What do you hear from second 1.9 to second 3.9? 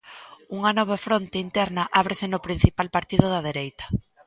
ábrese no principal partido da dereita.